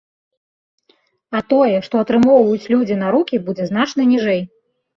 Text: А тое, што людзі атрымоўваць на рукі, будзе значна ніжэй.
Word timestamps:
А 0.91 1.41
тое, 1.53 1.75
што 1.89 2.01
людзі 2.01 2.03
атрымоўваць 2.07 2.99
на 3.05 3.15
рукі, 3.19 3.43
будзе 3.51 3.71
значна 3.71 4.11
ніжэй. 4.17 4.41